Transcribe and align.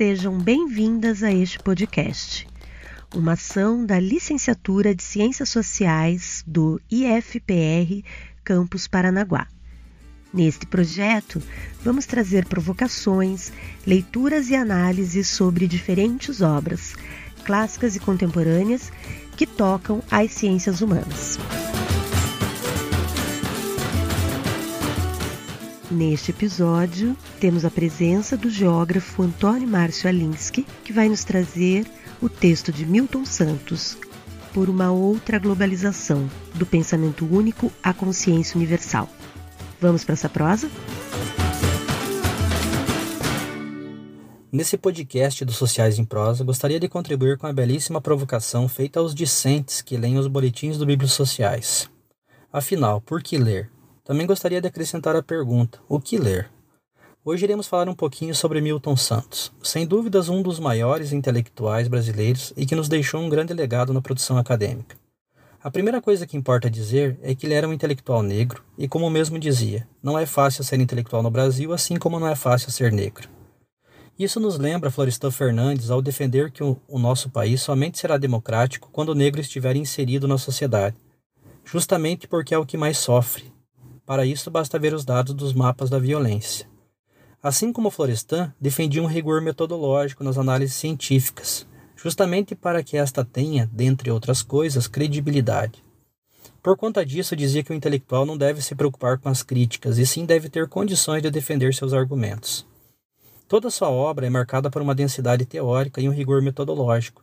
Sejam 0.00 0.38
bem-vindas 0.38 1.22
a 1.22 1.30
este 1.30 1.58
podcast, 1.58 2.48
uma 3.14 3.32
ação 3.32 3.84
da 3.84 4.00
Licenciatura 4.00 4.94
de 4.94 5.02
Ciências 5.02 5.50
Sociais 5.50 6.42
do 6.46 6.80
IFPR 6.90 8.02
Campus 8.42 8.88
Paranaguá. 8.88 9.46
Neste 10.32 10.64
projeto, 10.64 11.42
vamos 11.84 12.06
trazer 12.06 12.46
provocações, 12.46 13.52
leituras 13.86 14.48
e 14.48 14.56
análises 14.56 15.28
sobre 15.28 15.66
diferentes 15.66 16.40
obras, 16.40 16.94
clássicas 17.44 17.94
e 17.94 18.00
contemporâneas, 18.00 18.90
que 19.36 19.46
tocam 19.46 20.02
as 20.10 20.32
ciências 20.32 20.80
humanas. 20.80 21.38
Neste 25.90 26.30
episódio, 26.30 27.16
temos 27.40 27.64
a 27.64 27.70
presença 27.70 28.36
do 28.36 28.48
geógrafo 28.48 29.24
Antônio 29.24 29.66
Márcio 29.66 30.08
Alinsky, 30.08 30.64
que 30.84 30.92
vai 30.92 31.08
nos 31.08 31.24
trazer 31.24 31.84
o 32.22 32.28
texto 32.28 32.70
de 32.70 32.86
Milton 32.86 33.24
Santos, 33.24 33.98
Por 34.54 34.68
uma 34.68 34.92
outra 34.92 35.38
globalização, 35.38 36.30
do 36.54 36.64
pensamento 36.64 37.24
único 37.24 37.72
à 37.82 37.92
consciência 37.92 38.56
universal. 38.56 39.08
Vamos 39.80 40.04
para 40.04 40.12
essa 40.12 40.28
prosa? 40.28 40.70
Nesse 44.52 44.76
podcast 44.76 45.44
dos 45.44 45.56
Sociais 45.56 45.98
em 45.98 46.04
Prosa, 46.04 46.44
gostaria 46.44 46.78
de 46.78 46.88
contribuir 46.88 47.36
com 47.36 47.46
a 47.46 47.52
belíssima 47.52 48.00
provocação 48.00 48.68
feita 48.68 49.00
aos 49.00 49.12
discentes 49.14 49.82
que 49.82 49.96
leem 49.96 50.18
os 50.18 50.28
boletins 50.28 50.78
do 50.78 50.86
Bíblios 50.86 51.12
Sociais. 51.12 51.88
Afinal, 52.52 53.00
por 53.00 53.22
que 53.22 53.38
ler? 53.38 53.70
Também 54.10 54.26
gostaria 54.26 54.60
de 54.60 54.66
acrescentar 54.66 55.14
a 55.14 55.22
pergunta: 55.22 55.78
o 55.88 56.00
que 56.00 56.18
ler? 56.18 56.50
Hoje 57.24 57.44
iremos 57.44 57.68
falar 57.68 57.88
um 57.88 57.94
pouquinho 57.94 58.34
sobre 58.34 58.60
Milton 58.60 58.96
Santos, 58.96 59.52
sem 59.62 59.86
dúvidas 59.86 60.28
um 60.28 60.42
dos 60.42 60.58
maiores 60.58 61.12
intelectuais 61.12 61.86
brasileiros 61.86 62.52
e 62.56 62.66
que 62.66 62.74
nos 62.74 62.88
deixou 62.88 63.20
um 63.20 63.28
grande 63.28 63.54
legado 63.54 63.92
na 63.92 64.02
produção 64.02 64.36
acadêmica. 64.36 64.96
A 65.62 65.70
primeira 65.70 66.02
coisa 66.02 66.26
que 66.26 66.36
importa 66.36 66.68
dizer 66.68 67.20
é 67.22 67.36
que 67.36 67.46
ele 67.46 67.54
era 67.54 67.68
um 67.68 67.72
intelectual 67.72 68.20
negro 68.20 68.64
e, 68.76 68.88
como 68.88 69.08
mesmo 69.08 69.38
dizia, 69.38 69.86
não 70.02 70.18
é 70.18 70.26
fácil 70.26 70.64
ser 70.64 70.80
intelectual 70.80 71.22
no 71.22 71.30
Brasil, 71.30 71.72
assim 71.72 71.96
como 71.96 72.18
não 72.18 72.26
é 72.26 72.34
fácil 72.34 72.72
ser 72.72 72.90
negro. 72.90 73.28
Isso 74.18 74.40
nos 74.40 74.58
lembra 74.58 74.90
Florestan 74.90 75.30
Fernandes 75.30 75.88
ao 75.88 76.02
defender 76.02 76.50
que 76.50 76.64
o, 76.64 76.76
o 76.88 76.98
nosso 76.98 77.30
país 77.30 77.62
somente 77.62 77.96
será 77.96 78.18
democrático 78.18 78.90
quando 78.90 79.10
o 79.10 79.14
negro 79.14 79.40
estiver 79.40 79.76
inserido 79.76 80.26
na 80.26 80.36
sociedade, 80.36 80.96
justamente 81.64 82.26
porque 82.26 82.52
é 82.52 82.58
o 82.58 82.66
que 82.66 82.76
mais 82.76 82.98
sofre. 82.98 83.49
Para 84.10 84.26
isso, 84.26 84.50
basta 84.50 84.76
ver 84.76 84.92
os 84.92 85.04
dados 85.04 85.32
dos 85.32 85.52
mapas 85.52 85.88
da 85.88 85.96
violência. 85.96 86.66
Assim 87.40 87.72
como 87.72 87.92
Florestan, 87.92 88.52
defendia 88.60 89.00
um 89.00 89.06
rigor 89.06 89.40
metodológico 89.40 90.24
nas 90.24 90.36
análises 90.36 90.74
científicas, 90.74 91.64
justamente 91.94 92.56
para 92.56 92.82
que 92.82 92.96
esta 92.96 93.24
tenha, 93.24 93.70
dentre 93.72 94.10
outras 94.10 94.42
coisas, 94.42 94.88
credibilidade. 94.88 95.84
Por 96.60 96.76
conta 96.76 97.06
disso, 97.06 97.36
dizia 97.36 97.62
que 97.62 97.70
o 97.70 97.74
intelectual 97.74 98.26
não 98.26 98.36
deve 98.36 98.60
se 98.60 98.74
preocupar 98.74 99.16
com 99.16 99.28
as 99.28 99.44
críticas, 99.44 99.96
e 99.96 100.04
sim 100.04 100.26
deve 100.26 100.48
ter 100.48 100.66
condições 100.66 101.22
de 101.22 101.30
defender 101.30 101.72
seus 101.72 101.92
argumentos. 101.92 102.66
Toda 103.46 103.70
sua 103.70 103.90
obra 103.90 104.26
é 104.26 104.28
marcada 104.28 104.68
por 104.68 104.82
uma 104.82 104.92
densidade 104.92 105.46
teórica 105.46 106.00
e 106.00 106.08
um 106.08 106.12
rigor 106.12 106.42
metodológico, 106.42 107.22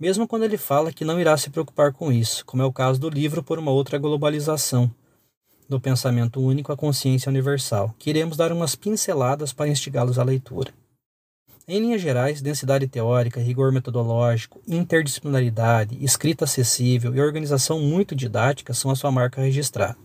mesmo 0.00 0.26
quando 0.26 0.44
ele 0.44 0.56
fala 0.56 0.94
que 0.94 1.04
não 1.04 1.20
irá 1.20 1.36
se 1.36 1.50
preocupar 1.50 1.92
com 1.92 2.10
isso, 2.10 2.42
como 2.46 2.62
é 2.62 2.64
o 2.64 2.72
caso 2.72 2.98
do 2.98 3.10
livro 3.10 3.42
Por 3.42 3.58
uma 3.58 3.70
Outra 3.70 3.98
Globalização, 3.98 4.90
do 5.72 5.80
Pensamento 5.80 6.40
Único 6.40 6.70
à 6.70 6.76
Consciência 6.76 7.30
Universal, 7.30 7.94
que 7.98 8.10
iremos 8.10 8.36
dar 8.36 8.52
umas 8.52 8.76
pinceladas 8.76 9.52
para 9.52 9.68
instigá-los 9.68 10.18
à 10.18 10.22
leitura. 10.22 10.72
Em 11.66 11.80
linhas 11.80 12.02
gerais, 12.02 12.42
densidade 12.42 12.86
teórica, 12.86 13.40
rigor 13.40 13.72
metodológico, 13.72 14.60
interdisciplinaridade, 14.68 15.96
escrita 16.04 16.44
acessível 16.44 17.14
e 17.14 17.20
organização 17.20 17.80
muito 17.80 18.14
didática 18.14 18.74
são 18.74 18.90
a 18.90 18.96
sua 18.96 19.10
marca 19.10 19.40
registrada. 19.40 19.96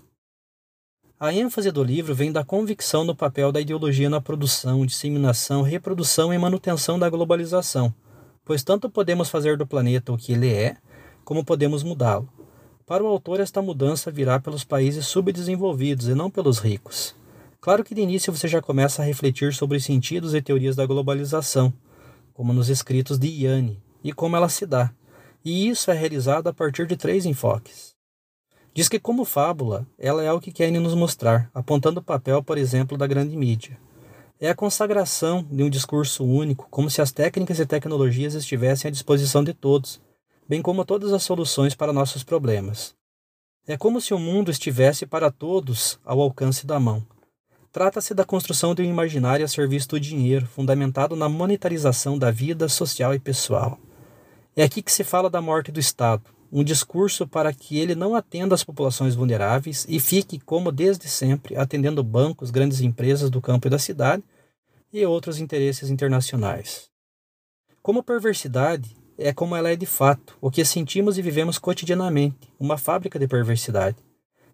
A 1.20 1.34
ênfase 1.34 1.72
do 1.72 1.84
livro 1.84 2.14
vem 2.14 2.32
da 2.32 2.44
convicção 2.44 3.04
no 3.04 3.16
papel 3.16 3.52
da 3.52 3.60
ideologia 3.60 4.10
na 4.10 4.22
produção, 4.22 4.86
disseminação, 4.86 5.64
reprodução 5.64 6.32
e 6.34 6.38
manutenção 6.38 6.98
da 6.98 7.10
globalização, 7.10 7.94
pois 8.46 8.64
tanto 8.64 8.90
podemos 8.90 9.30
fazer 9.30 9.58
do 9.58 9.68
planeta 9.68 10.14
o 10.14 10.18
que 10.18 10.34
ele 10.34 10.54
é, 10.54 10.78
como 11.26 11.44
podemos 11.44 11.84
mudá-lo. 11.84 12.30
Para 12.88 13.04
o 13.04 13.08
autor, 13.08 13.42
esta 13.42 13.62
mudança 13.62 14.10
virá 14.10 14.40
pelos 14.40 14.64
países 14.64 15.06
subdesenvolvidos 15.08 16.08
e 16.08 16.16
não 16.16 16.32
pelos 16.32 16.60
ricos. 16.60 17.14
Claro 17.60 17.84
que 17.84 17.94
de 17.94 18.00
início 18.00 18.32
você 18.32 18.48
já 18.48 18.62
começa 18.62 19.02
a 19.02 19.06
refletir 19.06 19.54
sobre 19.54 19.76
os 19.76 19.84
sentidos 19.84 20.34
e 20.34 20.42
teorias 20.42 20.74
da 20.74 20.86
globalização, 20.86 21.74
como 22.34 22.54
nos 22.54 22.70
escritos 22.70 23.20
de 23.20 23.28
Yanni, 23.28 23.84
e 24.02 24.14
como 24.14 24.38
ela 24.38 24.48
se 24.48 24.66
dá. 24.66 24.90
E 25.44 25.68
isso 25.68 25.92
é 25.92 25.94
realizado 25.94 26.48
a 26.48 26.54
partir 26.54 26.88
de 26.88 26.96
três 26.96 27.26
enfoques. 27.26 27.94
Diz 28.74 28.88
que, 28.88 29.02
como 29.02 29.26
fábula, 29.26 29.86
ela 30.00 30.24
é 30.24 30.32
o 30.32 30.40
que 30.40 30.54
quer 30.54 30.72
nos 30.72 30.96
mostrar, 30.96 31.52
apontando 31.54 32.00
o 32.00 32.04
papel, 32.04 32.42
por 32.42 32.58
exemplo, 32.58 32.98
da 32.98 33.06
grande 33.06 33.36
mídia. 33.36 33.78
É 34.40 34.50
a 34.50 34.56
consagração 34.56 35.46
de 35.52 35.62
um 35.62 35.70
discurso 35.70 36.24
único, 36.24 36.70
como 36.72 36.90
se 36.90 37.02
as 37.02 37.12
técnicas 37.12 37.60
e 37.60 37.66
tecnologias 37.66 38.34
estivessem 38.34 38.88
à 38.88 38.92
disposição 38.94 39.44
de 39.44 39.54
todos, 39.54 40.00
bem 40.48 40.62
como 40.62 40.86
todas 40.86 41.14
as 41.14 41.24
soluções 41.24 41.76
para 41.76 41.94
nossos 41.94 42.24
problemas. 42.24 42.96
É 43.68 43.78
como 43.78 44.00
se 44.00 44.14
o 44.14 44.20
mundo 44.20 44.50
estivesse 44.50 45.06
para 45.06 45.32
todos 45.32 46.00
ao 46.06 46.22
alcance 46.22 46.66
da 46.66 46.80
mão 46.80 47.06
Trata-se 47.78 48.16
da 48.16 48.26
construção 48.26 48.74
de 48.74 48.82
um 48.82 48.86
imaginário 48.86 49.46
a 49.46 49.48
serviço 49.48 49.90
do 49.90 50.00
dinheiro, 50.00 50.48
fundamentado 50.48 51.16
na 51.16 51.30
monetarização 51.30 52.18
da 52.18 52.32
vida 52.32 52.68
social 52.68 53.14
e 53.14 53.20
pessoal. 53.20 53.78
É 54.56 54.64
aqui 54.64 54.82
que 54.82 54.92
se 54.92 55.04
fala 55.04 55.30
da 55.30 55.40
morte 55.42 55.72
do 55.72 55.80
Estado, 55.80 56.24
um 56.52 56.64
discurso 56.64 57.28
para 57.28 57.54
que 57.54 57.78
ele 57.78 57.94
não 57.94 58.16
atenda 58.16 58.56
às 58.56 58.64
populações 58.64 59.14
vulneráveis 59.14 59.86
e 59.88 60.00
fique, 60.00 60.40
como 60.40 60.72
desde 60.72 61.08
sempre, 61.08 61.56
atendendo 61.56 62.04
bancos, 62.04 62.50
grandes 62.50 62.82
empresas 62.82 63.30
do 63.30 63.40
campo 63.40 63.68
e 63.68 63.70
da 63.70 63.78
cidade 63.78 64.24
e 64.92 65.06
outros 65.06 65.40
interesses 65.40 65.92
internacionais. 65.92 66.90
Como 67.84 68.02
perversidade, 68.02 68.98
é 69.18 69.34
como 69.34 69.56
ela 69.56 69.72
é 69.72 69.76
de 69.76 69.86
fato, 69.86 70.38
o 70.40 70.52
que 70.52 70.64
sentimos 70.64 71.18
e 71.18 71.22
vivemos 71.22 71.58
cotidianamente, 71.58 72.52
uma 72.60 72.78
fábrica 72.78 73.18
de 73.18 73.28
perversidade 73.28 73.98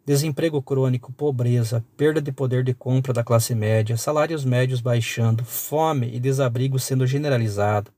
desemprego 0.06 0.62
crônico, 0.62 1.12
pobreza, 1.14 1.84
perda 1.96 2.22
de 2.22 2.32
poder 2.32 2.64
de 2.64 2.74
compra 2.74 3.14
da 3.14 3.24
classe 3.24 3.56
média, 3.56 3.96
salários 3.98 4.44
médios 4.44 4.82
baixando, 4.82 5.46
fome 5.46 6.14
e 6.14 6.20
desabrigo 6.20 6.78
sendo 6.78 7.08
generalizado. 7.08 7.92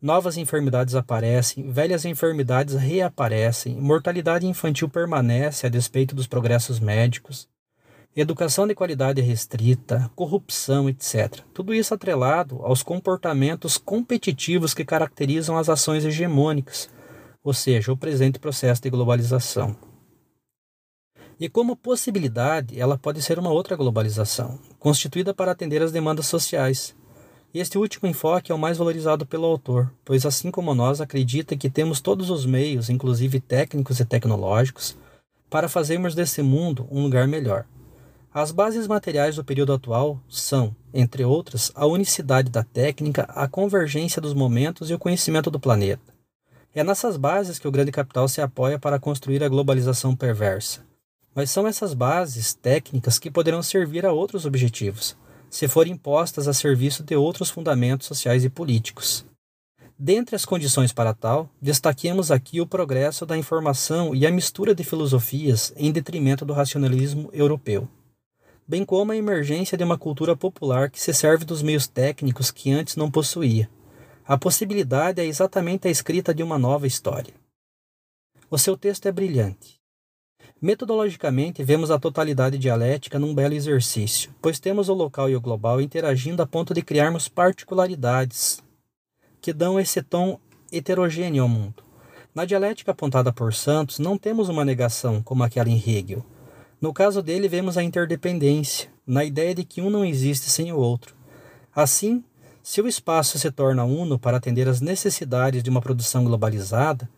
Novas 0.00 0.36
enfermidades 0.36 0.94
aparecem, 0.94 1.70
velhas 1.70 2.04
enfermidades 2.04 2.74
reaparecem, 2.74 3.76
mortalidade 3.76 4.46
infantil 4.46 4.88
permanece 4.88 5.66
a 5.66 5.70
despeito 5.70 6.14
dos 6.14 6.26
progressos 6.26 6.78
médicos, 6.78 7.48
educação 8.16 8.66
de 8.66 8.74
qualidade 8.74 9.20
restrita, 9.20 10.10
corrupção, 10.16 10.88
etc. 10.88 11.40
Tudo 11.52 11.74
isso 11.74 11.92
atrelado 11.92 12.60
aos 12.62 12.82
comportamentos 12.82 13.76
competitivos 13.76 14.72
que 14.72 14.86
caracterizam 14.86 15.58
as 15.58 15.68
ações 15.68 16.02
hegemônicas, 16.02 16.88
ou 17.44 17.52
seja, 17.52 17.92
o 17.92 17.96
presente 17.96 18.38
processo 18.38 18.82
de 18.82 18.88
globalização. 18.88 19.76
E 21.38 21.50
como 21.50 21.76
possibilidade, 21.76 22.80
ela 22.80 22.96
pode 22.96 23.20
ser 23.20 23.38
uma 23.38 23.50
outra 23.50 23.76
globalização, 23.76 24.58
constituída 24.78 25.34
para 25.34 25.52
atender 25.52 25.82
às 25.82 25.92
demandas 25.92 26.26
sociais. 26.26 26.96
Este 27.52 27.76
último 27.76 28.08
enfoque 28.08 28.50
é 28.50 28.54
o 28.54 28.58
mais 28.58 28.78
valorizado 28.78 29.26
pelo 29.26 29.44
autor, 29.44 29.92
pois, 30.02 30.24
assim 30.24 30.50
como 30.50 30.74
nós, 30.74 31.02
acredita 31.02 31.54
que 31.54 31.68
temos 31.68 32.00
todos 32.00 32.30
os 32.30 32.46
meios, 32.46 32.88
inclusive 32.88 33.40
técnicos 33.40 34.00
e 34.00 34.06
tecnológicos, 34.06 34.96
para 35.50 35.68
fazermos 35.68 36.14
desse 36.14 36.40
mundo 36.40 36.88
um 36.90 37.02
lugar 37.02 37.28
melhor. 37.28 37.66
As 38.36 38.52
bases 38.52 38.86
materiais 38.86 39.36
do 39.36 39.44
período 39.44 39.72
atual 39.72 40.20
são, 40.28 40.76
entre 40.92 41.24
outras, 41.24 41.72
a 41.74 41.86
unicidade 41.86 42.50
da 42.50 42.62
técnica, 42.62 43.22
a 43.30 43.48
convergência 43.48 44.20
dos 44.20 44.34
momentos 44.34 44.90
e 44.90 44.94
o 44.94 44.98
conhecimento 44.98 45.50
do 45.50 45.58
planeta. 45.58 46.12
É 46.74 46.84
nessas 46.84 47.16
bases 47.16 47.58
que 47.58 47.66
o 47.66 47.70
grande 47.70 47.90
capital 47.90 48.28
se 48.28 48.42
apoia 48.42 48.78
para 48.78 48.98
construir 48.98 49.42
a 49.42 49.48
globalização 49.48 50.14
perversa 50.14 50.84
mas 51.36 51.50
são 51.50 51.66
essas 51.66 51.92
bases 51.92 52.54
técnicas 52.54 53.18
que 53.18 53.30
poderão 53.30 53.62
servir 53.62 54.06
a 54.06 54.12
outros 54.12 54.46
objetivos, 54.46 55.14
se 55.50 55.68
forem 55.68 55.94
postas 55.94 56.48
a 56.48 56.54
serviço 56.54 57.02
de 57.02 57.14
outros 57.14 57.50
fundamentos 57.50 58.06
sociais 58.06 58.42
e 58.42 58.48
políticos. 58.48 59.22
Dentre 59.98 60.34
as 60.34 60.46
condições 60.46 60.94
para 60.94 61.12
tal, 61.12 61.50
destaquemos 61.60 62.30
aqui 62.30 62.58
o 62.58 62.66
progresso 62.66 63.26
da 63.26 63.36
informação 63.36 64.14
e 64.14 64.26
a 64.26 64.30
mistura 64.30 64.74
de 64.74 64.82
filosofias 64.82 65.74
em 65.76 65.92
detrimento 65.92 66.44
do 66.46 66.54
racionalismo 66.54 67.28
europeu, 67.34 67.86
bem 68.66 68.84
como 68.84 69.12
a 69.12 69.16
emergência 69.16 69.78
de 69.78 69.84
uma 69.84 69.98
cultura 69.98 70.36
popular 70.36 70.90
que 70.90 71.00
se 71.00 71.14
serve 71.14 71.44
dos 71.44 71.62
meios 71.62 71.86
técnicos 71.86 72.50
que 72.50 72.70
antes 72.70 72.96
não 72.96 73.10
possuía. 73.10 73.70
A 74.26 74.36
possibilidade 74.36 75.20
é 75.20 75.24
exatamente 75.24 75.86
a 75.86 75.90
escrita 75.90 76.34
de 76.34 76.42
uma 76.42 76.58
nova 76.58 76.86
história. 76.86 77.34
O 78.50 78.58
seu 78.58 78.76
texto 78.76 79.06
é 79.06 79.12
brilhante. 79.12 79.76
Metodologicamente, 80.60 81.62
vemos 81.62 81.90
a 81.90 81.98
totalidade 81.98 82.58
dialética 82.58 83.18
num 83.18 83.34
belo 83.34 83.54
exercício, 83.54 84.34
pois 84.40 84.58
temos 84.58 84.88
o 84.88 84.94
local 84.94 85.28
e 85.28 85.36
o 85.36 85.40
global 85.40 85.80
interagindo 85.80 86.42
a 86.42 86.46
ponto 86.46 86.72
de 86.72 86.82
criarmos 86.82 87.28
particularidades 87.28 88.62
que 89.40 89.52
dão 89.52 89.78
esse 89.78 90.02
tom 90.02 90.40
heterogêneo 90.72 91.42
ao 91.42 91.48
mundo. 91.48 91.84
Na 92.34 92.44
dialética 92.44 92.90
apontada 92.90 93.32
por 93.32 93.54
Santos, 93.54 93.98
não 93.98 94.18
temos 94.18 94.48
uma 94.48 94.64
negação 94.64 95.22
como 95.22 95.44
aquela 95.44 95.68
em 95.68 95.76
Hegel. 95.76 96.24
No 96.80 96.92
caso 96.92 97.22
dele, 97.22 97.48
vemos 97.48 97.78
a 97.78 97.82
interdependência, 97.82 98.90
na 99.06 99.24
ideia 99.24 99.54
de 99.54 99.64
que 99.64 99.80
um 99.80 99.88
não 99.88 100.04
existe 100.04 100.50
sem 100.50 100.72
o 100.72 100.76
outro. 100.76 101.14
Assim, 101.74 102.22
se 102.62 102.80
o 102.80 102.88
espaço 102.88 103.38
se 103.38 103.50
torna 103.50 103.84
uno 103.84 104.18
para 104.18 104.36
atender 104.36 104.68
às 104.68 104.80
necessidades 104.80 105.62
de 105.62 105.70
uma 105.70 105.80
produção 105.80 106.24
globalizada, 106.24 107.08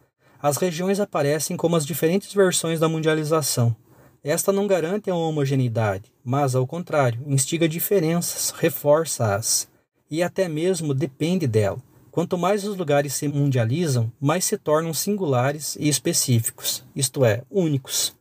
as 0.40 0.56
regiões 0.56 1.00
aparecem 1.00 1.56
como 1.56 1.74
as 1.74 1.86
diferentes 1.86 2.32
versões 2.32 2.78
da 2.78 2.88
mundialização. 2.88 3.74
Esta 4.22 4.52
não 4.52 4.66
garante 4.66 5.10
a 5.10 5.14
homogeneidade, 5.14 6.12
mas, 6.24 6.54
ao 6.54 6.66
contrário, 6.66 7.22
instiga 7.26 7.68
diferenças, 7.68 8.50
reforça-as 8.50 9.68
e 10.10 10.22
até 10.22 10.48
mesmo 10.48 10.92
depende 10.92 11.46
dela. 11.46 11.82
Quanto 12.10 12.36
mais 12.36 12.64
os 12.64 12.76
lugares 12.76 13.14
se 13.14 13.28
mundializam, 13.28 14.12
mais 14.20 14.44
se 14.44 14.58
tornam 14.58 14.92
singulares 14.92 15.76
e 15.80 15.88
específicos, 15.88 16.84
isto 16.94 17.24
é, 17.24 17.42
únicos. 17.50 18.17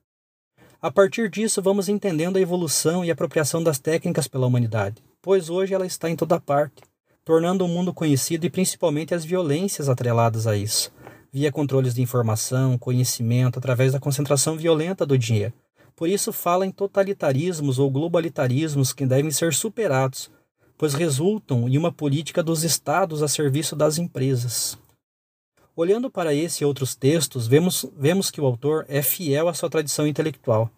A 0.81 0.91
partir 0.91 1.29
disso, 1.29 1.61
vamos 1.61 1.89
entendendo 1.89 2.37
a 2.37 2.41
evolução 2.41 3.03
e 3.03 3.11
apropriação 3.11 3.63
das 3.63 3.79
técnicas 3.79 4.27
pela 4.27 4.47
humanidade, 4.47 5.03
pois 5.21 5.49
hoje 5.49 5.73
ela 5.73 5.85
está 5.85 6.09
em 6.09 6.15
toda 6.15 6.39
parte, 6.39 6.83
tornando 7.25 7.65
o 7.65 7.67
mundo 7.67 7.93
conhecido 7.93 8.45
e 8.45 8.49
principalmente 8.49 9.13
as 9.13 9.25
violências 9.25 9.89
atreladas 9.89 10.47
a 10.47 10.55
isso 10.55 10.91
via 11.31 11.51
controles 11.51 11.93
de 11.93 12.01
informação, 12.01 12.77
conhecimento, 12.77 13.59
através 13.59 13.93
da 13.93 13.99
concentração 13.99 14.57
violenta 14.57 15.05
do 15.05 15.17
dinheiro. 15.17 15.53
Por 15.95 16.07
isso 16.09 16.31
fala 16.31 16.65
em 16.65 16.71
totalitarismos 16.71 17.79
ou 17.79 17.89
globalitarismos 17.89 18.93
que 18.93 19.05
devem 19.05 19.31
ser 19.31 19.53
superados, 19.53 20.31
pois 20.77 20.93
resultam 20.93 21.67
em 21.67 21.77
uma 21.77 21.91
política 21.91 22.43
dos 22.43 22.63
estados 22.63 23.23
a 23.23 23.27
serviço 23.27 23.75
das 23.75 23.97
empresas. 23.97 24.77
Olhando 25.77 26.09
para 26.09 26.33
esse 26.33 26.63
e 26.63 26.65
outros 26.65 26.95
textos, 26.95 27.45
vemos, 27.45 27.85
vemos 27.95 28.31
que 28.31 28.41
o 28.41 28.45
autor 28.47 28.83
é 28.89 29.03
fiel 29.03 29.47
à 29.47 29.53
sua 29.53 29.69
tradição 29.69 30.07
intelectual, 30.07 30.71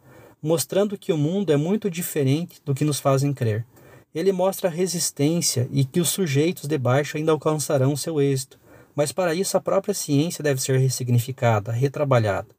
mostrando 0.44 0.98
que 0.98 1.14
o 1.14 1.18
mundo 1.18 1.54
é 1.54 1.56
muito 1.56 1.90
diferente 1.90 2.62
do 2.66 2.76
que 2.76 2.84
nos 2.84 3.00
fazem 3.00 3.34
crer. 3.34 3.66
Ele 4.14 4.34
mostra 4.34 4.68
resistência 4.68 5.70
e 5.72 5.86
que 5.86 6.02
os 6.02 6.10
sujeitos 6.10 6.68
de 6.68 6.78
baixo 6.78 7.16
ainda 7.16 7.32
alcançarão 7.32 7.96
seu 7.96 8.20
êxito, 8.20 8.60
mas 8.94 9.14
para 9.14 9.34
isso 9.34 9.56
a 9.56 9.62
própria 9.62 9.94
ciência 9.94 10.44
deve 10.44 10.62
ser 10.62 10.78
ressignificada, 10.78 11.72
retrabalhada, 11.72 12.50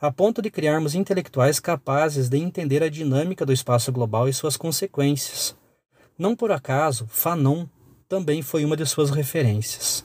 a 0.00 0.12
ponto 0.12 0.40
de 0.40 0.52
criarmos 0.52 0.94
intelectuais 0.94 1.58
capazes 1.58 2.28
de 2.28 2.38
entender 2.38 2.84
a 2.84 2.88
dinâmica 2.88 3.44
do 3.44 3.52
espaço 3.52 3.90
global 3.90 4.28
e 4.28 4.32
suas 4.32 4.56
consequências. 4.56 5.56
Não 6.16 6.36
por 6.36 6.52
acaso, 6.52 7.08
Fanon 7.08 7.66
também 8.08 8.40
foi 8.40 8.64
uma 8.64 8.76
de 8.76 8.86
suas 8.86 9.10
referências. 9.10 10.04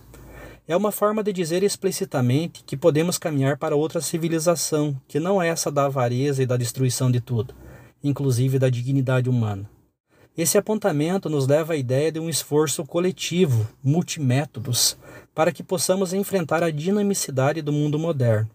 É 0.70 0.76
uma 0.76 0.92
forma 0.92 1.24
de 1.24 1.32
dizer 1.32 1.64
explicitamente 1.64 2.62
que 2.66 2.76
podemos 2.76 3.18
caminhar 3.18 3.58
para 3.58 3.74
outra 3.74 4.02
civilização, 4.02 5.00
que 5.08 5.18
não 5.18 5.42
é 5.42 5.48
essa 5.48 5.72
da 5.72 5.86
avareza 5.86 6.44
e 6.44 6.46
da 6.46 6.58
destruição 6.58 7.10
de 7.10 7.22
tudo, 7.22 7.56
inclusive 8.04 8.60
da 8.60 8.70
dignidade 8.70 9.30
humana. 9.30 9.70
Esse 10.38 10.58
apontamento 10.58 11.30
nos 11.30 11.48
leva 11.48 11.72
à 11.72 11.78
ideia 11.78 12.12
de 12.12 12.20
um 12.20 12.30
esforço 12.30 12.84
coletivo, 12.86 13.66
multimétodos, 13.82 14.98
para 15.34 15.54
que 15.54 15.64
possamos 15.64 16.12
enfrentar 16.12 16.62
a 16.62 16.70
dinamicidade 16.70 17.62
do 17.62 17.72
mundo 17.72 17.98
moderno. 17.98 18.50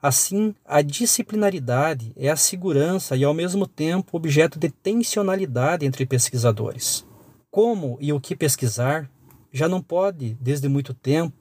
Assim, 0.00 0.54
a 0.64 0.80
disciplinaridade 0.80 2.12
é 2.16 2.30
a 2.30 2.36
segurança 2.36 3.14
e, 3.14 3.24
ao 3.24 3.34
mesmo 3.34 3.66
tempo, 3.66 4.16
objeto 4.16 4.58
de 4.58 4.70
tensionalidade 4.70 5.84
entre 5.84 6.06
pesquisadores. 6.06 7.04
Como 7.50 7.98
e 8.00 8.10
o 8.10 8.20
que 8.20 8.34
pesquisar 8.34 9.10
já 9.56 9.68
não 9.68 9.80
pode, 9.80 10.36
desde 10.38 10.68
muito 10.68 10.92
tempo, 10.92 11.34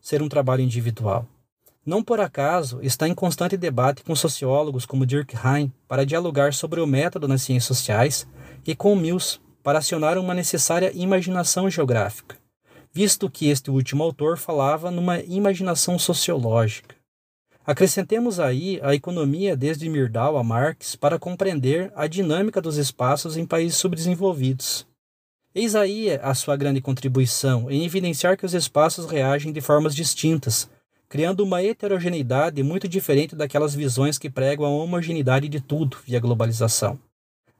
ser 0.00 0.20
um 0.20 0.28
trabalho 0.28 0.62
individual. 0.62 1.26
Não 1.84 2.02
por 2.02 2.20
acaso 2.20 2.78
está 2.82 3.08
em 3.08 3.14
constante 3.14 3.56
debate 3.56 4.04
com 4.04 4.14
sociólogos 4.14 4.84
como 4.84 5.06
Dirk 5.06 5.34
Hein 5.34 5.72
para 5.88 6.04
dialogar 6.04 6.52
sobre 6.52 6.80
o 6.80 6.86
método 6.86 7.26
nas 7.26 7.42
ciências 7.42 7.64
sociais 7.64 8.26
e 8.66 8.76
com 8.76 8.94
Mills 8.94 9.40
para 9.62 9.78
acionar 9.78 10.18
uma 10.18 10.34
necessária 10.34 10.92
imaginação 10.94 11.70
geográfica, 11.70 12.36
visto 12.92 13.30
que 13.30 13.48
este 13.48 13.70
último 13.70 14.02
autor 14.02 14.36
falava 14.36 14.90
numa 14.90 15.20
imaginação 15.20 15.98
sociológica. 15.98 16.94
Acrescentemos 17.64 18.38
aí 18.38 18.80
a 18.82 18.94
economia 18.94 19.56
desde 19.56 19.88
Myrdal 19.88 20.36
a 20.36 20.44
Marx 20.44 20.94
para 20.94 21.18
compreender 21.18 21.90
a 21.96 22.06
dinâmica 22.06 22.60
dos 22.60 22.76
espaços 22.76 23.36
em 23.36 23.46
países 23.46 23.78
subdesenvolvidos. 23.78 24.86
Eis 25.54 25.74
aí 25.74 26.18
a 26.22 26.32
sua 26.32 26.56
grande 26.56 26.80
contribuição 26.80 27.70
em 27.70 27.84
evidenciar 27.84 28.38
que 28.38 28.46
os 28.46 28.54
espaços 28.54 29.04
reagem 29.04 29.52
de 29.52 29.60
formas 29.60 29.94
distintas, 29.94 30.66
criando 31.10 31.40
uma 31.40 31.62
heterogeneidade 31.62 32.62
muito 32.62 32.88
diferente 32.88 33.36
daquelas 33.36 33.74
visões 33.74 34.16
que 34.16 34.30
pregam 34.30 34.64
a 34.64 34.70
homogeneidade 34.70 35.50
de 35.50 35.60
tudo 35.60 35.98
via 36.06 36.18
globalização. 36.18 36.98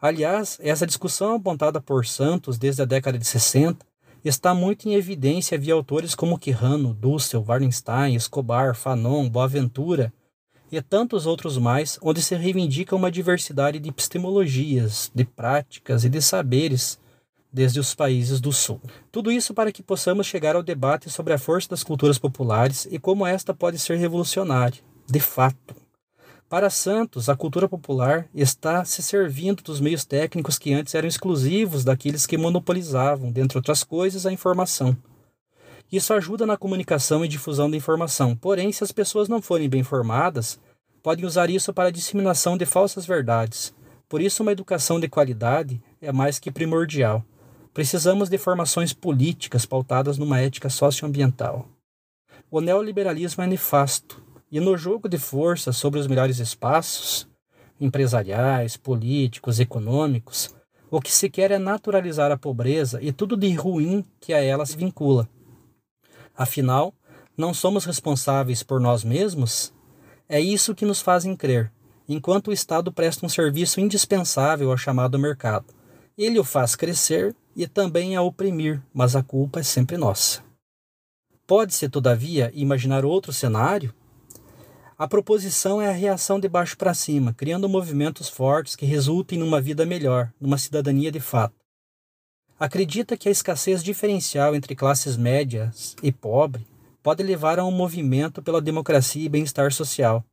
Aliás, 0.01 0.59
essa 0.63 0.87
discussão 0.87 1.35
apontada 1.35 1.83
por 1.83 2.07
Santos 2.07 2.57
desde 2.57 2.81
a 2.81 2.87
década 2.87 3.19
de 3.19 3.27
60 3.27 3.85
está 4.25 4.55
muito 4.55 4.89
em 4.89 4.95
evidência 4.95 5.59
via 5.59 5.75
autores 5.75 6.15
como 6.15 6.39
Quirrano, 6.39 6.95
Dussel, 6.95 7.45
Wallenstein, 7.47 8.15
Escobar, 8.15 8.75
Fanon, 8.75 9.29
Boaventura 9.29 10.11
e 10.71 10.81
tantos 10.81 11.27
outros 11.27 11.59
mais, 11.59 11.99
onde 12.01 12.23
se 12.23 12.35
reivindica 12.35 12.97
uma 12.97 13.11
diversidade 13.11 13.79
de 13.79 13.91
epistemologias, 13.91 15.13
de 15.15 15.27
práticas 15.27 16.05
e 16.05 16.09
de 16.09 16.23
saberes 16.23 17.02
desde 17.53 17.79
os 17.79 17.95
países 17.95 18.41
do 18.41 18.53
Sul. 18.53 18.81
Tudo 19.11 19.31
isso 19.31 19.53
para 19.53 19.71
que 19.71 19.83
possamos 19.83 20.27
chegar 20.27 20.57
ao 20.57 20.63
debate 20.63 21.11
sobre 21.11 21.33
a 21.33 21.39
força 21.39 21.69
das 21.69 21.85
culturas 21.85 22.19
populares 22.19 22.89
e 22.91 22.99
como 22.99 23.27
esta 23.27 23.53
pode 23.53 23.79
ser 23.79 23.97
revolucionária, 23.97 24.81
de 25.07 25.21
fato. 25.21 25.77
Para 26.49 26.69
Santos, 26.69 27.29
a 27.29 27.37
cultura 27.37 27.69
popular 27.69 28.29
está 28.35 28.85
se 28.85 29.03
servindo 29.03 29.63
dos 29.63 29.81
meios 29.81 30.05
técnicos 30.05 30.59
que 30.59 30.73
antes 30.73 30.95
eram 30.95 31.09
exclusivos 31.09 31.83
daqueles 31.83 32.27
que 32.27 32.37
monopolizavam, 32.37 33.33
dentre 33.33 33.57
outras 33.57 33.83
coisas, 33.83 34.27
a 34.27 34.33
informação. 34.33 34.97
Isso 35.91 36.13
ajuda 36.15 36.47
na 36.47 36.57
comunicação 36.57 37.25
e 37.25 37.29
difusão 37.29 37.71
da 37.71 37.77
informação, 37.77 38.37
porém, 38.37 38.71
se 38.73 38.85
as 38.85 38.93
pessoas 38.93 39.29
não 39.29 39.43
forem 39.43 39.69
bem 39.69 39.81
informadas, 39.81 40.59
podem 41.03 41.25
usar 41.25 41.51
isso 41.51 41.73
para 41.73 41.89
a 41.89 41.93
disseminação 41.93 42.57
de 42.57 42.65
falsas 42.65 43.05
verdades. 43.05 43.75
Por 44.09 44.21
isso, 44.21 44.43
uma 44.43 44.53
educação 44.53 45.01
de 45.01 45.09
qualidade 45.09 45.83
é 46.03 46.13
mais 46.13 46.39
que 46.39 46.51
primordial. 46.51 47.25
Precisamos 47.75 48.29
de 48.29 48.37
formações 48.37 48.93
políticas 48.93 49.65
pautadas 49.65 50.19
numa 50.19 50.39
ética 50.39 50.69
socioambiental. 50.69 51.67
O 52.51 52.61
neoliberalismo 52.61 53.43
é 53.43 53.47
nefasto, 53.47 54.23
e 54.51 54.61
no 54.61 54.77
jogo 54.77 55.09
de 55.09 55.17
força 55.17 55.73
sobre 55.73 55.99
os 55.99 56.07
melhores 56.07 56.39
espaços, 56.39 57.27
empresariais, 57.81 58.77
políticos, 58.77 59.59
econômicos, 59.59 60.55
o 60.91 61.01
que 61.01 61.11
se 61.11 61.31
quer 61.31 61.51
é 61.51 61.59
naturalizar 61.59 62.31
a 62.31 62.37
pobreza 62.37 63.03
e 63.03 63.11
tudo 63.11 63.39
de 63.39 63.51
ruim 63.55 64.05
que 64.21 64.35
a 64.35 64.43
ela 64.43 64.67
se 64.67 64.77
vincula. 64.77 65.27
Afinal, 66.37 66.95
não 67.35 67.55
somos 67.55 67.87
responsáveis 67.87 68.63
por 68.63 68.79
nós 68.79 69.03
mesmos? 69.03 69.73
É 70.29 70.39
isso 70.39 70.75
que 70.75 70.85
nos 70.85 71.01
fazem 71.01 71.35
crer, 71.35 71.73
enquanto 72.07 72.49
o 72.49 72.53
Estado 72.53 72.93
presta 72.93 73.25
um 73.25 73.31
serviço 73.31 73.81
indispensável 73.81 74.71
ao 74.71 74.77
chamado 74.77 75.19
mercado. 75.19 75.65
Ele 76.19 76.39
o 76.39 76.45
faz 76.45 76.77
crescer 76.77 77.35
e 77.55 77.67
também 77.67 78.17
a 78.17 78.23
oprimir, 78.23 78.83
mas 78.93 79.15
a 79.17 79.23
culpa 79.23 79.61
é 79.61 79.63
sempre 79.63 79.97
nossa. 79.97 80.43
Pode-se, 81.47 81.89
todavia, 81.89 82.51
imaginar 82.55 83.05
outro 83.05 83.33
cenário 83.33 83.95
a 85.03 85.09
proposição 85.09 85.83
é 85.83 85.89
a 85.89 85.93
reação 85.93 86.39
de 86.39 86.49
baixo 86.49 86.77
para 86.77 86.95
cima, 86.95 87.35
criando 87.35 87.69
movimentos 87.69 88.29
fortes 88.29 88.77
que 88.77 88.87
resultem 88.87 89.37
numa 89.37 89.61
vida 89.61 89.85
melhor, 89.85 90.33
numa 90.41 90.57
cidadania 90.57 91.11
de 91.11 91.19
fato. 91.19 91.57
Acredita 92.57 93.17
que 93.17 93.29
a 93.29 93.33
escassez 93.33 93.83
diferencial 93.83 94.55
entre 94.55 94.77
classes 94.77 95.17
médias 95.17 95.97
e 96.05 96.13
pobre 96.13 96.65
pode 97.03 97.21
levar 97.21 97.59
a 97.59 97.65
um 97.65 97.73
movimento 97.73 98.41
pela 98.41 98.61
democracia 98.63 99.25
e 99.25 99.29
bem-estar 99.29 99.73
social, 99.73 100.25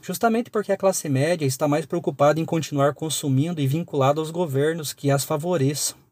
justamente 0.00 0.50
porque 0.50 0.72
a 0.72 0.78
classe 0.78 1.10
média 1.10 1.44
está 1.44 1.68
mais 1.68 1.84
preocupada 1.84 2.40
em 2.40 2.44
continuar 2.46 2.94
consumindo 2.94 3.60
e 3.60 3.66
vinculada 3.66 4.18
aos 4.18 4.30
governos 4.30 4.94
que 4.94 5.10
as 5.10 5.24
favoreçam. 5.24 6.05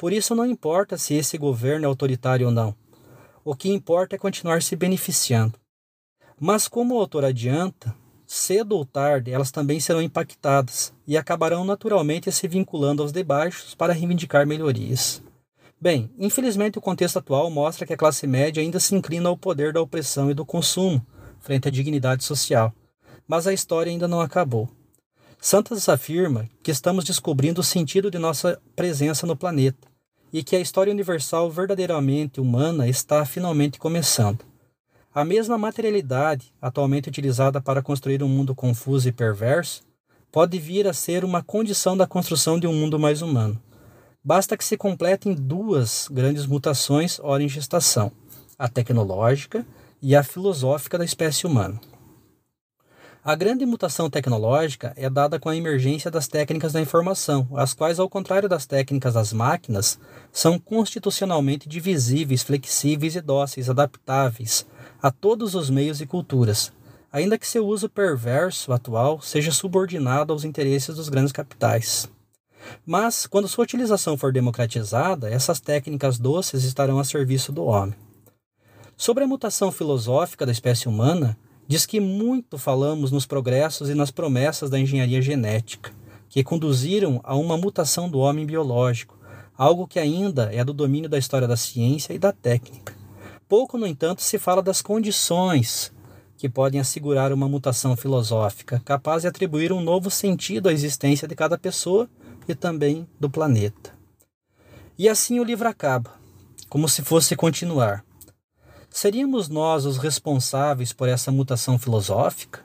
Por 0.00 0.14
isso, 0.14 0.34
não 0.34 0.46
importa 0.46 0.96
se 0.96 1.12
esse 1.12 1.36
governo 1.36 1.84
é 1.84 1.86
autoritário 1.86 2.46
ou 2.46 2.50
não. 2.50 2.74
O 3.44 3.54
que 3.54 3.68
importa 3.68 4.16
é 4.16 4.18
continuar 4.18 4.62
se 4.62 4.74
beneficiando. 4.74 5.58
Mas, 6.40 6.66
como 6.66 6.94
o 6.94 6.98
autor 6.98 7.22
adianta, 7.22 7.94
cedo 8.26 8.78
ou 8.78 8.86
tarde 8.86 9.30
elas 9.30 9.50
também 9.50 9.78
serão 9.78 10.00
impactadas 10.00 10.90
e 11.06 11.18
acabarão 11.18 11.66
naturalmente 11.66 12.32
se 12.32 12.48
vinculando 12.48 13.02
aos 13.02 13.12
de 13.12 13.22
baixos 13.22 13.74
para 13.74 13.92
reivindicar 13.92 14.46
melhorias. 14.46 15.22
Bem, 15.78 16.10
infelizmente 16.18 16.78
o 16.78 16.80
contexto 16.80 17.18
atual 17.18 17.50
mostra 17.50 17.86
que 17.86 17.92
a 17.92 17.98
classe 17.98 18.26
média 18.26 18.62
ainda 18.62 18.80
se 18.80 18.94
inclina 18.94 19.28
ao 19.28 19.36
poder 19.36 19.70
da 19.70 19.82
opressão 19.82 20.30
e 20.30 20.34
do 20.34 20.46
consumo, 20.46 21.06
frente 21.40 21.68
à 21.68 21.70
dignidade 21.70 22.24
social. 22.24 22.72
Mas 23.28 23.46
a 23.46 23.52
história 23.52 23.92
ainda 23.92 24.08
não 24.08 24.22
acabou. 24.22 24.66
Santos 25.38 25.90
afirma 25.90 26.48
que 26.62 26.70
estamos 26.70 27.04
descobrindo 27.04 27.60
o 27.60 27.64
sentido 27.64 28.10
de 28.10 28.18
nossa 28.18 28.58
presença 28.74 29.26
no 29.26 29.36
planeta 29.36 29.89
e 30.32 30.42
que 30.42 30.56
a 30.56 30.60
história 30.60 30.92
universal 30.92 31.50
verdadeiramente 31.50 32.40
humana 32.40 32.88
está 32.88 33.24
finalmente 33.24 33.78
começando. 33.78 34.44
A 35.12 35.24
mesma 35.24 35.58
materialidade, 35.58 36.52
atualmente 36.62 37.08
utilizada 37.08 37.60
para 37.60 37.82
construir 37.82 38.22
um 38.22 38.28
mundo 38.28 38.54
confuso 38.54 39.08
e 39.08 39.12
perverso, 39.12 39.82
pode 40.30 40.58
vir 40.58 40.86
a 40.86 40.92
ser 40.92 41.24
uma 41.24 41.42
condição 41.42 41.96
da 41.96 42.06
construção 42.06 42.60
de 42.60 42.66
um 42.66 42.72
mundo 42.72 42.98
mais 42.98 43.20
humano. 43.20 43.60
Basta 44.22 44.56
que 44.56 44.64
se 44.64 44.76
completem 44.76 45.34
duas 45.34 46.06
grandes 46.10 46.46
mutações 46.46 47.18
ora 47.20 47.42
em 47.42 47.48
gestação: 47.48 48.12
a 48.58 48.68
tecnológica 48.68 49.66
e 50.00 50.14
a 50.14 50.22
filosófica 50.22 50.96
da 50.96 51.04
espécie 51.04 51.46
humana. 51.46 51.80
A 53.22 53.34
grande 53.34 53.66
mutação 53.66 54.08
tecnológica 54.08 54.94
é 54.96 55.10
dada 55.10 55.38
com 55.38 55.50
a 55.50 55.56
emergência 55.56 56.10
das 56.10 56.26
técnicas 56.26 56.72
da 56.72 56.80
informação, 56.80 57.46
as 57.54 57.74
quais, 57.74 57.98
ao 57.98 58.08
contrário 58.08 58.48
das 58.48 58.64
técnicas 58.64 59.12
das 59.12 59.30
máquinas, 59.30 60.00
são 60.32 60.58
constitucionalmente 60.58 61.68
divisíveis, 61.68 62.42
flexíveis 62.42 63.16
e 63.16 63.20
dóceis, 63.20 63.68
adaptáveis 63.68 64.64
a 65.02 65.10
todos 65.10 65.54
os 65.54 65.68
meios 65.68 66.00
e 66.00 66.06
culturas, 66.06 66.72
ainda 67.12 67.36
que 67.36 67.46
seu 67.46 67.66
uso 67.66 67.90
perverso 67.90 68.72
atual 68.72 69.20
seja 69.20 69.52
subordinado 69.52 70.32
aos 70.32 70.42
interesses 70.42 70.96
dos 70.96 71.10
grandes 71.10 71.32
capitais. 71.32 72.08
Mas, 72.86 73.26
quando 73.26 73.48
sua 73.48 73.64
utilização 73.64 74.16
for 74.16 74.32
democratizada, 74.32 75.28
essas 75.28 75.60
técnicas 75.60 76.18
doces 76.18 76.64
estarão 76.64 76.98
a 76.98 77.04
serviço 77.04 77.52
do 77.52 77.64
homem. 77.64 77.94
Sobre 78.96 79.24
a 79.24 79.26
mutação 79.26 79.70
filosófica 79.70 80.46
da 80.46 80.52
espécie 80.52 80.88
humana, 80.88 81.36
Diz 81.70 81.86
que 81.86 82.00
muito 82.00 82.58
falamos 82.58 83.12
nos 83.12 83.26
progressos 83.26 83.88
e 83.88 83.94
nas 83.94 84.10
promessas 84.10 84.68
da 84.68 84.76
engenharia 84.76 85.22
genética, 85.22 85.92
que 86.28 86.42
conduziram 86.42 87.20
a 87.22 87.36
uma 87.36 87.56
mutação 87.56 88.10
do 88.10 88.18
homem 88.18 88.44
biológico, 88.44 89.16
algo 89.56 89.86
que 89.86 90.00
ainda 90.00 90.52
é 90.52 90.64
do 90.64 90.72
domínio 90.72 91.08
da 91.08 91.16
história 91.16 91.46
da 91.46 91.56
ciência 91.56 92.12
e 92.12 92.18
da 92.18 92.32
técnica. 92.32 92.92
Pouco, 93.48 93.78
no 93.78 93.86
entanto, 93.86 94.20
se 94.20 94.36
fala 94.36 94.60
das 94.60 94.82
condições 94.82 95.92
que 96.36 96.48
podem 96.48 96.80
assegurar 96.80 97.32
uma 97.32 97.48
mutação 97.48 97.96
filosófica, 97.96 98.82
capaz 98.84 99.22
de 99.22 99.28
atribuir 99.28 99.72
um 99.72 99.80
novo 99.80 100.10
sentido 100.10 100.68
à 100.68 100.72
existência 100.72 101.28
de 101.28 101.36
cada 101.36 101.56
pessoa 101.56 102.10
e 102.48 102.54
também 102.56 103.06
do 103.20 103.30
planeta. 103.30 103.92
E 104.98 105.08
assim 105.08 105.38
o 105.38 105.44
livro 105.44 105.68
acaba, 105.68 106.10
como 106.68 106.88
se 106.88 107.02
fosse 107.02 107.36
continuar. 107.36 108.04
Seríamos 108.90 109.48
nós 109.48 109.86
os 109.86 109.98
responsáveis 109.98 110.92
por 110.92 111.08
essa 111.08 111.30
mutação 111.30 111.78
filosófica? 111.78 112.60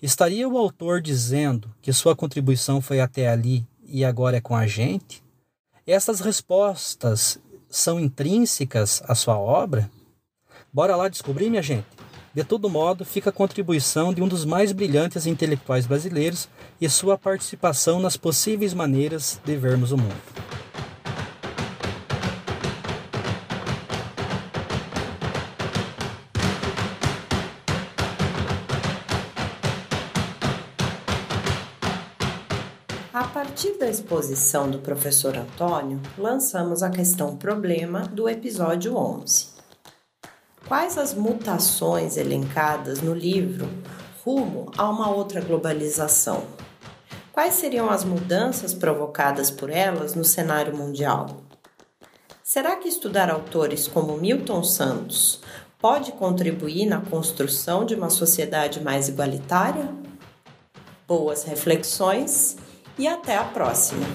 Estaria 0.00 0.48
o 0.48 0.56
autor 0.56 1.02
dizendo 1.02 1.68
que 1.82 1.92
sua 1.92 2.14
contribuição 2.14 2.80
foi 2.80 3.00
até 3.00 3.28
ali 3.28 3.66
e 3.84 4.04
agora 4.04 4.36
é 4.36 4.40
com 4.40 4.54
a 4.54 4.66
gente? 4.66 5.22
Essas 5.84 6.20
respostas 6.20 7.38
são 7.68 7.98
intrínsecas 7.98 9.02
à 9.06 9.14
sua 9.14 9.36
obra? 9.36 9.90
Bora 10.72 10.94
lá 10.94 11.08
descobrir, 11.08 11.50
minha 11.50 11.62
gente? 11.62 11.86
De 12.32 12.44
todo 12.44 12.70
modo, 12.70 13.04
fica 13.04 13.30
a 13.30 13.32
contribuição 13.32 14.14
de 14.14 14.22
um 14.22 14.28
dos 14.28 14.44
mais 14.44 14.70
brilhantes 14.70 15.26
intelectuais 15.26 15.84
brasileiros 15.84 16.48
e 16.80 16.88
sua 16.88 17.18
participação 17.18 17.98
nas 17.98 18.16
possíveis 18.16 18.72
maneiras 18.72 19.40
de 19.44 19.56
vermos 19.56 19.90
o 19.90 19.98
mundo. 19.98 20.59
A 33.12 33.24
partir 33.24 33.76
da 33.76 33.88
exposição 33.88 34.70
do 34.70 34.78
professor 34.78 35.36
Antônio, 35.36 36.00
lançamos 36.16 36.80
a 36.80 36.88
questão 36.88 37.36
problema 37.36 38.02
do 38.02 38.28
episódio 38.28 38.96
11. 38.96 39.48
Quais 40.68 40.96
as 40.96 41.12
mutações 41.12 42.16
elencadas 42.16 43.00
no 43.00 43.12
livro 43.12 43.68
rumo 44.24 44.70
a 44.78 44.88
uma 44.88 45.10
outra 45.10 45.40
globalização? 45.40 46.44
Quais 47.32 47.54
seriam 47.54 47.90
as 47.90 48.04
mudanças 48.04 48.72
provocadas 48.72 49.50
por 49.50 49.70
elas 49.70 50.14
no 50.14 50.24
cenário 50.24 50.76
mundial? 50.76 51.42
Será 52.44 52.76
que 52.76 52.88
estudar 52.88 53.28
autores 53.28 53.88
como 53.88 54.16
Milton 54.16 54.62
Santos 54.62 55.40
pode 55.80 56.12
contribuir 56.12 56.86
na 56.86 57.00
construção 57.00 57.84
de 57.84 57.96
uma 57.96 58.08
sociedade 58.08 58.80
mais 58.80 59.08
igualitária? 59.08 59.88
Boas 61.08 61.42
reflexões 61.42 62.56
e 63.00 63.08
até 63.08 63.34
a 63.38 63.44
próxima! 63.44 64.06